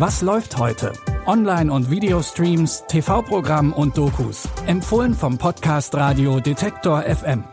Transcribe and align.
Was 0.00 0.22
läuft 0.22 0.56
heute? 0.56 0.94
Online- 1.26 1.70
und 1.70 1.90
Videostreams, 1.90 2.84
TV-Programm 2.88 3.74
und 3.74 3.98
Dokus. 3.98 4.48
Empfohlen 4.66 5.12
vom 5.12 5.36
Podcast 5.36 5.94
Radio 5.94 6.40
Detektor 6.40 7.02
FM. 7.02 7.44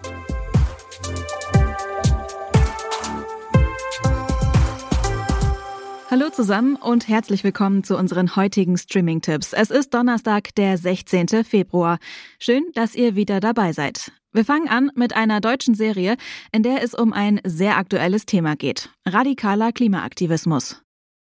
Hallo 6.10 6.30
zusammen 6.30 6.78
und 6.78 7.10
herzlich 7.10 7.44
willkommen 7.44 7.84
zu 7.84 7.98
unseren 7.98 8.38
heutigen 8.38 8.78
Streaming-Tipps. 8.78 9.52
Es 9.52 9.70
ist 9.70 9.94
Donnerstag, 9.94 10.56
der 10.56 10.78
16. 10.78 11.44
Februar. 11.44 11.98
Schön, 12.40 12.64
dass 12.76 12.96
ihr 12.96 13.18
wieder 13.18 13.42
dabei 13.42 13.74
seid. 13.74 14.14
Wir 14.32 14.46
fangen 14.46 14.70
an 14.70 14.90
mit 14.96 15.14
einer 15.14 15.42
deutschen 15.42 15.76
Serie, 15.76 16.16
in 16.54 16.64
der 16.64 16.82
es 16.82 16.94
um 16.94 17.12
ein 17.12 17.42
sehr 17.44 17.76
aktuelles 17.76 18.26
Thema 18.26 18.56
geht. 18.56 18.90
Radikaler 19.06 19.74
Klimaaktivismus. 19.74 20.82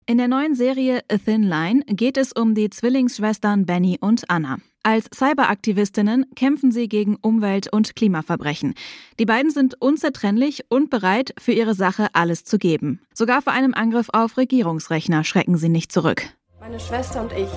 In 0.05 0.17
der 0.17 0.27
neuen 0.27 0.55
Serie 0.55 1.01
A 1.11 1.17
Thin 1.17 1.43
Line 1.43 1.83
geht 1.85 2.17
es 2.17 2.31
um 2.31 2.55
die 2.55 2.69
Zwillingsschwestern 2.69 3.65
Benny 3.65 3.97
und 4.01 4.29
Anna. 4.29 4.57
Als 4.81 5.07
Cyberaktivistinnen 5.13 6.25
kämpfen 6.35 6.71
sie 6.71 6.87
gegen 6.87 7.17
Umwelt- 7.17 7.71
und 7.71 7.95
Klimaverbrechen. 7.95 8.73
Die 9.19 9.25
beiden 9.25 9.51
sind 9.51 9.79
unzertrennlich 9.79 10.63
und 10.69 10.89
bereit, 10.89 11.33
für 11.37 11.51
ihre 11.51 11.75
Sache 11.75 12.07
alles 12.13 12.43
zu 12.43 12.57
geben. 12.57 13.01
Sogar 13.13 13.41
vor 13.41 13.53
einem 13.53 13.73
Angriff 13.73 14.07
auf 14.13 14.37
Regierungsrechner 14.37 15.23
schrecken 15.23 15.57
sie 15.57 15.69
nicht 15.69 15.91
zurück. 15.91 16.23
Meine 16.59 16.79
Schwester 16.79 17.21
und 17.21 17.33
ich, 17.33 17.49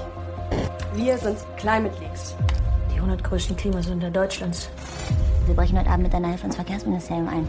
wir 0.95 1.16
sind 1.16 1.38
Climate 1.56 1.98
Leaks. 2.01 2.34
Die 2.90 2.96
100 2.96 3.24
größten 3.24 3.56
Klimasünder 3.56 4.10
Deutschlands. 4.10 4.68
Wir 5.46 5.54
brechen 5.54 5.79
heute 5.79 5.90
Abend 5.90 6.04
mit 6.04 6.12
deiner 6.12 6.29
Hilfe 6.29 6.46
ins 6.46 6.56
Verkehrsministerium 6.56 7.29
ein. 7.29 7.48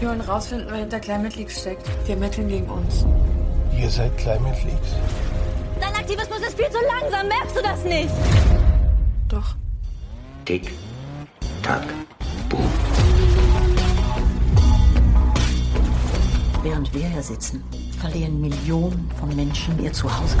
Wir 0.00 0.08
wollen 0.08 0.20
rausfinden, 0.20 0.68
wer 0.70 0.78
hinter 0.78 1.00
Climate 1.00 1.36
Leaks 1.36 1.60
steckt. 1.60 1.86
Wir 2.06 2.14
ermitteln 2.14 2.48
gegen 2.48 2.66
uns. 2.66 3.04
Ihr 3.80 3.90
seid 3.90 4.16
Climate 4.18 4.58
Leaks. 4.66 4.96
Dein 5.80 5.94
Aktivismus 5.94 6.40
ist 6.40 6.56
viel 6.58 6.68
zu 6.68 6.78
langsam, 6.84 7.28
merkst 7.28 7.56
du 7.56 7.62
das 7.62 7.84
nicht? 7.84 8.10
Doch. 9.28 9.54
Tick, 10.44 10.72
tack, 11.62 11.84
boom. 12.48 12.66
Während 16.62 16.92
wir 16.92 17.06
hier 17.06 17.22
sitzen, 17.22 17.62
verlieren 18.00 18.40
Millionen 18.40 19.10
von 19.18 19.34
Menschen 19.36 19.78
ihr 19.82 19.92
Zuhause. 19.92 20.36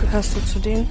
Gehörst 0.00 0.36
du 0.36 0.40
zu 0.46 0.60
denen? 0.60 0.88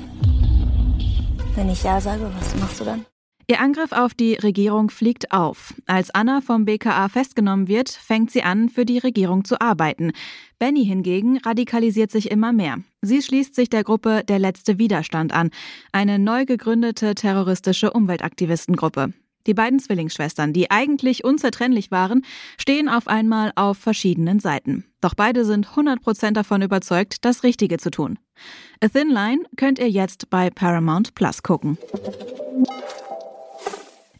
Wenn 1.55 1.69
ich 1.69 1.83
Ja 1.83 2.02
sage, 2.02 2.30
was 2.37 2.55
machst 2.59 2.81
du 2.81 2.83
dann? 2.83 3.05
Ihr 3.47 3.61
Angriff 3.61 3.91
auf 3.91 4.15
die 4.15 4.33
Regierung 4.33 4.89
fliegt 4.89 5.31
auf. 5.31 5.75
Als 5.85 6.09
Anna 6.09 6.41
vom 6.41 6.65
BKA 6.65 7.09
festgenommen 7.09 7.67
wird, 7.67 7.89
fängt 7.89 8.31
sie 8.31 8.41
an, 8.41 8.69
für 8.69 8.85
die 8.85 8.97
Regierung 8.97 9.45
zu 9.45 9.61
arbeiten. 9.61 10.13
Benny 10.57 10.83
hingegen 10.83 11.37
radikalisiert 11.37 12.09
sich 12.09 12.31
immer 12.31 12.53
mehr. 12.53 12.77
Sie 13.02 13.21
schließt 13.21 13.53
sich 13.53 13.69
der 13.69 13.83
Gruppe 13.83 14.23
Der 14.27 14.39
letzte 14.39 14.79
Widerstand 14.79 15.31
an, 15.31 15.52
eine 15.91 16.17
neu 16.17 16.45
gegründete 16.45 17.13
terroristische 17.13 17.93
Umweltaktivistengruppe. 17.93 19.13
Die 19.45 19.53
beiden 19.53 19.80
Zwillingsschwestern, 19.80 20.53
die 20.53 20.71
eigentlich 20.71 21.23
unzertrennlich 21.23 21.91
waren, 21.91 22.25
stehen 22.57 22.89
auf 22.89 23.07
einmal 23.07 23.52
auf 23.55 23.77
verschiedenen 23.77 24.39
Seiten. 24.39 24.85
Doch 25.02 25.13
beide 25.13 25.45
sind 25.45 25.67
100% 25.67 26.31
davon 26.31 26.63
überzeugt, 26.63 27.23
das 27.25 27.43
Richtige 27.43 27.77
zu 27.77 27.91
tun. 27.91 28.17
A 28.83 28.87
Thin 28.87 29.09
Line 29.09 29.43
könnt 29.55 29.77
ihr 29.77 29.89
jetzt 29.89 30.31
bei 30.31 30.49
Paramount 30.49 31.13
Plus 31.13 31.43
gucken. 31.43 31.77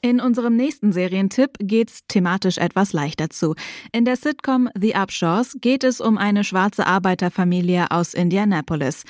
In 0.06 0.22
unserem 0.22 0.56
nächsten 0.56 0.92
Serientipp 0.92 1.58
geht's 1.60 2.02
thematisch 2.08 2.60
etwas 2.60 2.94
leichter 2.94 3.32
zu. 3.32 3.56
In 3.92 4.06
der 4.06 4.18
Sitcom 4.18 4.70
The 4.80 4.94
Upshaws 4.94 5.56
geht 5.62 5.84
es 5.84 6.00
um 6.00 6.20
eine 6.20 6.44
schwarze 6.44 6.86
Arbeiterfamilie 6.86 7.90
aus 7.90 8.14
Indianapolis. 8.14 9.04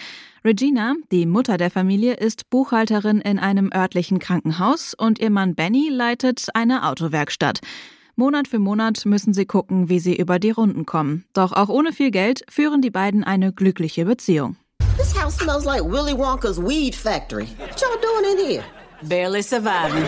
Regina, 0.46 0.94
die 1.12 1.26
Mutter 1.26 1.58
der 1.58 1.70
Familie, 1.70 2.14
ist 2.14 2.50
Buchhalterin 2.50 3.20
in 3.20 3.40
einem 3.40 3.72
örtlichen 3.76 4.20
Krankenhaus 4.20 4.94
und 4.94 5.20
ihr 5.20 5.32
Mann 5.32 5.54
Benny 5.54 5.90
leitet 5.92 6.48
eine 6.54 6.88
Autowerkstatt. 6.88 7.60
Monat 8.16 8.48
für 8.48 8.60
Monat 8.60 9.06
müssen 9.06 9.34
sie 9.34 9.46
gucken, 9.46 9.90
wie 9.90 10.00
sie 10.00 10.16
über 10.16 10.40
die 10.40 10.52
Runden 10.52 10.86
kommen. 10.86 11.26
Doch 11.34 11.52
auch 11.52 11.68
ohne 11.68 11.92
viel 11.92 12.12
Geld 12.12 12.46
führen 12.50 12.82
die 12.82 12.90
beiden 12.90 13.26
eine 13.26 13.52
glückliche 13.52 14.06
Beziehung. 14.06 14.56
This 14.96 15.14
house 15.14 15.36
smells 15.36 15.66
like 15.66 15.84
Willy 15.84 16.18
Wonka's 16.18 16.58
weed 16.58 16.96
factory. 16.96 17.50
What 17.58 17.82
y'all 17.82 18.00
doing 18.02 18.32
in 18.32 18.50
here? 18.50 18.64
Barely 19.04 19.42
surviving. 19.42 20.06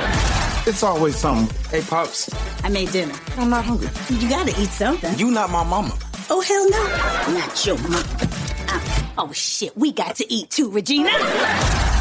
It's 0.68 0.84
always 0.84 1.16
something. 1.16 1.48
Hey, 1.70 1.80
Pops, 1.80 2.30
I 2.62 2.68
made 2.68 2.92
dinner. 2.92 3.16
I'm 3.38 3.50
not 3.50 3.64
hungry. 3.64 3.88
You 4.10 4.28
gotta 4.28 4.50
eat 4.62 4.68
something. 4.68 5.18
You 5.18 5.32
not 5.32 5.50
my 5.50 5.64
mama. 5.64 5.98
Oh, 6.30 6.42
hell 6.42 6.70
no. 6.70 7.40
Not 7.40 7.66
your 7.66 7.78
mama. 7.78 8.04
Uh, 8.68 9.02
oh, 9.18 9.32
shit. 9.32 9.78
We 9.78 9.94
got 9.94 10.18
to 10.18 10.30
eat 10.30 10.50
too, 10.50 10.70
Regina. 10.70 11.12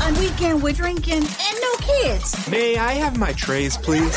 On 0.03 0.15
weekend, 0.19 0.65
we're 0.65 0.73
drinking 0.73 1.23
and 1.23 1.57
no 1.63 1.75
kids. 1.79 2.51
May 2.51 2.77
I 2.77 2.95
have 2.95 3.17
my 3.17 3.33
trays, 3.35 3.77
please? 3.77 4.17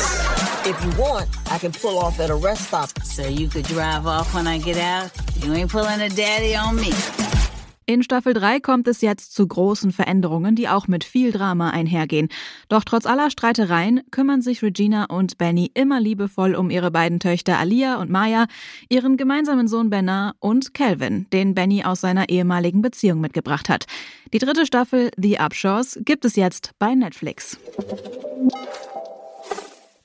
If 0.66 0.76
you 0.84 1.00
want, 1.00 1.28
I 1.48 1.58
can 1.58 1.70
pull 1.70 1.96
off 1.96 2.18
at 2.18 2.30
a 2.30 2.34
rest 2.34 2.66
stop. 2.66 2.90
So 3.04 3.28
you 3.28 3.48
could 3.48 3.66
drive 3.66 4.08
off 4.08 4.34
when 4.34 4.48
I 4.48 4.58
get 4.58 4.78
out? 4.78 5.12
You 5.44 5.54
ain't 5.54 5.70
pulling 5.70 6.00
a 6.00 6.08
daddy 6.08 6.56
on 6.56 6.74
me. 6.74 6.90
In 7.86 8.02
Staffel 8.02 8.34
3 8.34 8.60
kommt 8.60 8.86
es 8.86 9.00
jetzt 9.00 9.34
zu 9.34 9.46
großen 9.46 9.90
Veränderungen, 9.90 10.54
die 10.54 10.68
auch 10.68 10.86
mit 10.86 11.02
viel 11.02 11.32
Drama 11.32 11.70
einhergehen. 11.70 12.28
Doch 12.68 12.84
trotz 12.84 13.04
aller 13.04 13.30
Streitereien 13.30 14.02
kümmern 14.10 14.42
sich 14.42 14.62
Regina 14.62 15.06
und 15.06 15.38
Benny 15.38 15.70
immer 15.74 16.00
liebevoll 16.00 16.54
um 16.54 16.70
ihre 16.70 16.90
beiden 16.90 17.18
Töchter 17.18 17.58
Alia 17.58 18.00
und 18.00 18.10
Maya, 18.10 18.46
ihren 18.88 19.16
gemeinsamen 19.16 19.66
Sohn 19.66 19.90
Bernard 19.90 20.36
und 20.38 20.72
Calvin, 20.72 21.26
den 21.32 21.54
Benny 21.54 21.82
aus 21.82 22.00
seiner 22.00 22.28
ehemaligen 22.28 22.82
Beziehung 22.82 23.20
mitgebracht 23.20 23.68
hat. 23.68 23.86
Die 24.32 24.38
dritte 24.38 24.66
Staffel 24.66 25.10
The 25.16 25.38
Upshaws 25.40 25.98
gibt 26.04 26.24
es 26.24 26.36
jetzt 26.36 26.72
bei 26.78 26.94
Netflix. 26.94 27.58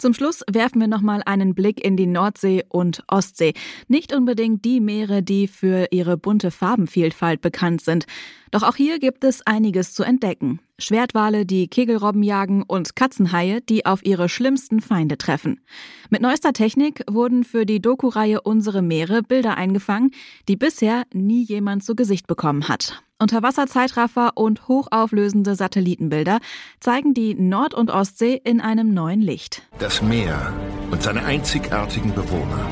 Zum 0.05 0.13
Schluss 0.13 0.43
werfen 0.47 0.79
wir 0.79 0.87
nochmal 0.87 1.23
einen 1.25 1.55
Blick 1.55 1.83
in 1.83 1.97
die 1.97 2.05
Nordsee 2.05 2.63
und 2.69 3.01
Ostsee. 3.07 3.55
Nicht 3.87 4.13
unbedingt 4.13 4.63
die 4.63 4.79
Meere, 4.79 5.23
die 5.23 5.47
für 5.47 5.87
ihre 5.89 6.15
bunte 6.15 6.51
Farbenvielfalt 6.51 7.41
bekannt 7.41 7.81
sind. 7.81 8.05
Doch 8.51 8.61
auch 8.61 8.75
hier 8.75 8.99
gibt 8.99 9.23
es 9.23 9.41
einiges 9.47 9.95
zu 9.95 10.03
entdecken. 10.03 10.59
Schwertwale, 10.77 11.45
die 11.45 11.67
Kegelrobben 11.67 12.23
jagen 12.23 12.63
und 12.63 12.95
Katzenhaie, 12.95 13.61
die 13.61 13.85
auf 13.85 14.05
ihre 14.05 14.29
schlimmsten 14.29 14.81
Feinde 14.81 15.17
treffen. 15.17 15.61
Mit 16.09 16.21
neuester 16.21 16.53
Technik 16.53 17.03
wurden 17.09 17.43
für 17.43 17.65
die 17.65 17.81
Doku-Reihe 17.81 18.41
Unsere 18.41 18.81
Meere 18.81 19.23
Bilder 19.23 19.57
eingefangen, 19.57 20.11
die 20.47 20.55
bisher 20.55 21.03
nie 21.13 21.43
jemand 21.43 21.83
zu 21.83 21.95
Gesicht 21.95 22.27
bekommen 22.27 22.67
hat. 22.67 23.01
Unterwasserzeitraffer 23.17 24.33
und 24.35 24.67
hochauflösende 24.67 25.55
Satellitenbilder 25.55 26.39
zeigen 26.81 27.13
die 27.13 27.33
Nord- 27.33 27.73
und 27.73 27.89
Ostsee 27.89 28.41
in 28.43 28.59
einem 28.59 28.93
neuen 28.93 29.21
Licht. 29.21 29.61
Das 29.79 30.01
Meer 30.01 30.53
und 30.91 31.01
seine 31.01 31.23
einzigartigen 31.23 32.13
Bewohner. 32.13 32.69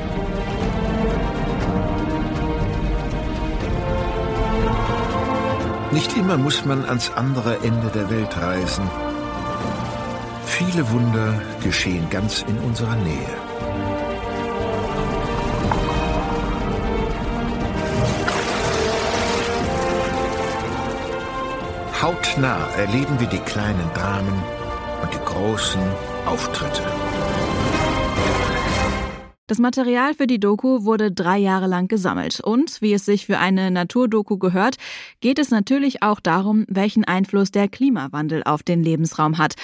Nicht 5.94 6.18
immer 6.18 6.38
muss 6.38 6.66
man 6.66 6.86
ans 6.86 7.12
andere 7.16 7.58
Ende 7.64 7.88
der 7.94 8.10
Welt 8.10 8.36
reisen. 8.36 8.90
Viele 10.46 10.90
Wunder 10.90 11.40
geschehen 11.64 12.10
ganz 12.10 12.44
in 12.48 12.58
unserer 12.58 12.96
Nähe. 12.96 13.34
Hautnah 22.02 22.68
erleben 22.76 23.20
wir 23.20 23.28
die 23.28 23.38
kleinen 23.52 23.90
Dramen 23.94 24.44
und 25.04 25.14
die 25.14 25.24
großen 25.24 25.82
Auftritte. 26.26 26.82
Das 29.48 29.60
Material 29.60 30.14
für 30.14 30.26
die 30.26 30.40
Doku 30.40 30.86
wurde 30.86 31.12
drei 31.12 31.38
Jahre 31.38 31.68
lang 31.68 31.90
gesammelt. 31.90 32.40
Und, 32.40 32.82
wie 32.82 32.94
es 32.94 33.04
sich 33.04 33.26
für 33.26 33.40
eine 33.40 33.72
Naturdoku 33.72 34.38
gehört, 34.38 34.78
geht 35.20 35.38
es 35.38 35.52
natürlich 35.52 36.02
auch 36.02 36.22
darum, 36.22 36.66
welchen 36.70 37.04
Einfluss 37.04 37.52
der 37.52 37.68
Klimawandel 37.68 38.44
auf 38.44 38.64
den 38.64 38.82
Lebensraum 38.82 39.38
hat. 39.38 39.56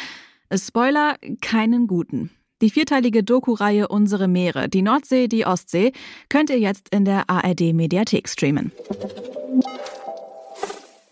Spoiler, 0.53 1.15
keinen 1.41 1.87
guten. 1.87 2.29
Die 2.61 2.69
vierteilige 2.69 3.23
Doku-Reihe 3.23 3.87
Unsere 3.87 4.27
Meere, 4.27 4.67
die 4.67 4.81
Nordsee, 4.81 5.29
die 5.29 5.45
Ostsee, 5.45 5.93
könnt 6.27 6.49
ihr 6.49 6.59
jetzt 6.59 6.89
in 6.89 7.05
der 7.05 7.29
ARD-Mediathek 7.29 8.27
streamen. 8.27 8.73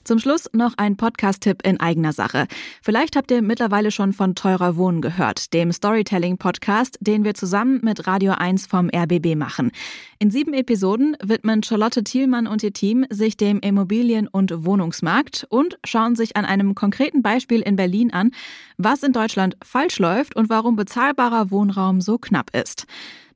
Zum 0.07 0.19
Schluss 0.19 0.49
noch 0.53 0.75
ein 0.77 0.95
Podcast-Tipp 0.95 1.63
in 1.67 1.81
eigener 1.81 2.13
Sache. 2.13 2.47
Vielleicht 2.81 3.17
habt 3.17 3.29
ihr 3.29 3.41
mittlerweile 3.41 3.91
schon 3.91 4.13
von 4.13 4.35
Teurer 4.35 4.77
Wohnen 4.77 5.01
gehört, 5.01 5.53
dem 5.53 5.73
Storytelling-Podcast, 5.73 6.97
den 7.01 7.25
wir 7.25 7.33
zusammen 7.33 7.81
mit 7.83 8.07
Radio 8.07 8.31
1 8.31 8.67
vom 8.67 8.89
RBB 8.89 9.35
machen. 9.35 9.69
In 10.17 10.31
sieben 10.31 10.53
Episoden 10.53 11.17
widmen 11.21 11.61
Charlotte 11.61 12.05
Thielmann 12.05 12.47
und 12.47 12.63
ihr 12.63 12.71
Team 12.71 13.05
sich 13.09 13.35
dem 13.35 13.59
Immobilien- 13.59 14.29
und 14.29 14.63
Wohnungsmarkt 14.63 15.45
und 15.49 15.77
schauen 15.83 16.15
sich 16.15 16.37
an 16.37 16.45
einem 16.45 16.73
konkreten 16.73 17.21
Beispiel 17.21 17.59
in 17.59 17.75
Berlin 17.75 18.13
an, 18.13 18.31
was 18.77 19.03
in 19.03 19.11
Deutschland 19.11 19.57
falsch 19.61 19.99
läuft 19.99 20.37
und 20.37 20.49
warum 20.49 20.77
bezahlbarer 20.77 21.51
Wohnraum 21.51 21.99
so 21.99 22.17
knapp 22.17 22.55
ist. 22.55 22.87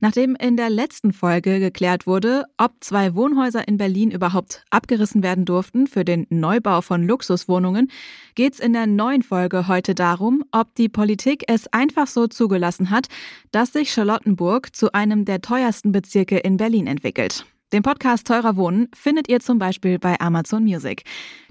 Nachdem 0.02 0.34
in 0.34 0.56
der 0.56 0.68
letzten 0.68 1.12
Folge 1.12 1.60
geklärt 1.60 2.08
wurde, 2.08 2.46
ob 2.56 2.72
zwei 2.80 3.14
Wohnhäuser 3.14 3.68
in 3.68 3.76
Berlin 3.76 4.10
überhaupt 4.10 4.64
abgerissen 4.68 5.22
werden 5.22 5.44
durften 5.44 5.86
für 5.86 6.04
den 6.04 6.26
Neubau 6.28 6.80
von 6.80 7.06
Luxuswohnungen, 7.06 7.88
geht's 8.34 8.58
in 8.58 8.72
der 8.72 8.88
neuen 8.88 9.22
Folge 9.22 9.68
heute 9.68 9.94
darum, 9.94 10.42
ob 10.50 10.74
die 10.74 10.88
Politik 10.88 11.44
es 11.46 11.72
einfach 11.72 12.08
so 12.08 12.26
zugelassen 12.26 12.90
hat, 12.90 13.06
dass 13.52 13.72
sich 13.72 13.92
Charlottenburg 13.92 14.74
zu 14.74 14.92
einem 14.92 15.24
der 15.24 15.40
teuersten 15.40 15.92
Bezirke 15.92 16.38
in 16.38 16.56
Berlin 16.56 16.88
entwickelt. 16.88 17.46
Den 17.72 17.84
Podcast 17.84 18.26
Teurer 18.26 18.56
Wohnen 18.56 18.88
findet 18.92 19.28
ihr 19.28 19.38
zum 19.38 19.60
Beispiel 19.60 20.00
bei 20.00 20.18
Amazon 20.18 20.64
Music. 20.64 21.04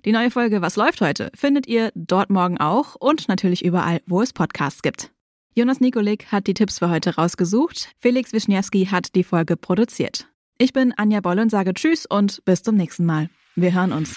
Die 0.04 0.12
neue 0.12 0.30
Folge 0.30 0.62
Was 0.62 0.75
läuft 0.75 1.00
heute 1.00 1.31
findet 1.33 1.68
ihr 1.68 1.94
dort 1.95 2.30
morgen 2.30 2.57
auch 2.57 2.95
und 2.95 3.30
natürlich 3.30 3.63
überall, 3.63 4.01
wo 4.07 4.21
es 4.21 4.33
Podcasts 4.33 4.81
gibt. 4.81 5.09
Jonas 5.53 5.81
Nikolik 5.81 6.31
hat 6.31 6.48
die 6.48 6.53
Tipps 6.53 6.80
für 6.80 6.89
heute 6.89 7.15
rausgesucht. 7.15 7.89
Felix 7.98 8.31
Wischniewski 8.31 8.86
hat 8.86 9.15
die 9.15 9.25
Folge 9.25 9.57
produziert. 9.57 10.30
Ich 10.57 10.71
bin 10.71 10.94
Anja 10.95 11.19
Boll 11.19 11.39
und 11.39 11.51
sage 11.51 11.74
Tschüss 11.74 12.06
und 12.06 12.42
bis 12.45 12.63
zum 12.63 12.75
nächsten 12.75 13.06
Mal. 13.06 13.30
Wir 13.57 13.74
hören 13.74 13.92
uns. 13.92 14.15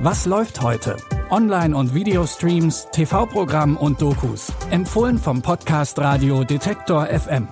Was 0.00 0.26
läuft 0.26 0.60
heute? 0.62 0.96
Online- 1.30 1.76
und 1.76 1.94
Videostreams, 1.94 2.88
TV-Programm 2.90 3.76
und 3.76 4.02
Dokus. 4.02 4.52
Empfohlen 4.70 5.16
vom 5.16 5.40
Podcast 5.40 5.98
Radio 6.00 6.42
Detektor 6.42 7.06
FM. 7.06 7.46